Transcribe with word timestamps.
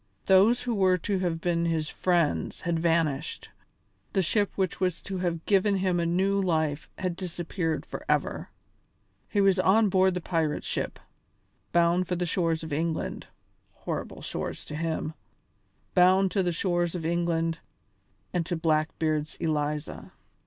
Those 0.25 0.63
who 0.63 0.73
were 0.73 0.97
to 0.97 1.19
have 1.19 1.41
been 1.41 1.63
his 1.65 1.87
friends 1.87 2.61
had 2.61 2.79
vanished, 2.79 3.51
the 4.13 4.23
ship 4.23 4.49
which 4.55 4.79
was 4.79 4.99
to 5.03 5.19
have 5.19 5.45
given 5.45 5.75
him 5.75 5.99
a 5.99 6.07
new 6.07 6.41
life 6.41 6.89
had 6.97 7.15
disappeared 7.15 7.85
forever. 7.85 8.49
He 9.29 9.41
was 9.41 9.59
on 9.59 9.89
board 9.89 10.15
the 10.15 10.19
pirate 10.19 10.63
ship, 10.63 10.97
bound 11.71 12.07
for 12.07 12.15
the 12.15 12.25
shores 12.25 12.63
of 12.63 12.73
England 12.73 13.27
horrible 13.75 14.23
shores 14.23 14.65
to 14.65 14.75
him 14.75 15.13
bound 15.93 16.31
to 16.31 16.41
the 16.41 16.51
shores 16.51 16.95
of 16.95 17.05
England 17.05 17.59
and 18.33 18.43
to 18.47 18.55
Blackbeard's 18.55 19.35
Eliza! 19.35 20.13